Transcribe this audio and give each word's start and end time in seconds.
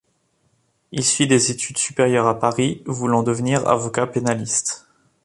Il 0.91 1.03
suit 1.05 1.27
des 1.27 1.51
études 1.51 1.77
supérieures 1.77 2.25
à 2.25 2.39
Paris, 2.39 2.81
voulant 2.87 3.21
devenir 3.21 3.67
avocat 3.67 4.07
pénaliste. 4.07 4.87